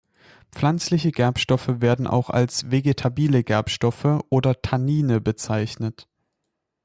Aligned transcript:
Pflanzliche 0.49 1.11
Gerbstoffe 1.11 1.79
werden 1.79 2.07
auch 2.07 2.31
als 2.31 2.71
"vegetabile" 2.71 3.43
Gerbstoffe 3.43 4.03
oder 4.29 4.59
Tannine 4.63 5.21
bezeichnet. 5.21 6.07